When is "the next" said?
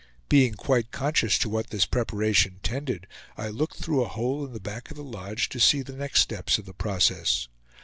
5.83-6.21